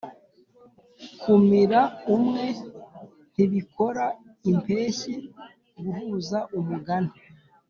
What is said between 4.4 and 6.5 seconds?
impeshyi guhuza